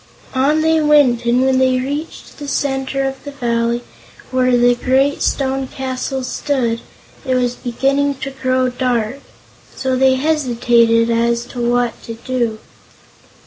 On 0.33 0.61
they 0.63 0.81
went, 0.81 1.25
and 1.25 1.45
when 1.45 1.59
they 1.59 1.79
reached 1.79 2.39
the 2.39 2.47
center 2.47 3.03
of 3.07 3.23
the 3.23 3.29
valley, 3.29 3.83
where 4.31 4.57
the 4.57 4.73
great 4.73 5.21
stone 5.21 5.67
castle 5.67 6.23
stood, 6.23 6.81
it 7.23 7.35
was 7.35 7.53
beginning 7.53 8.15
to 8.15 8.31
grow 8.31 8.67
dark. 8.67 9.19
So 9.75 9.95
they 9.95 10.15
hesitated 10.15 11.11
as 11.11 11.45
to 11.53 11.61
what 11.61 12.01
to 12.05 12.15
do. 12.15 12.57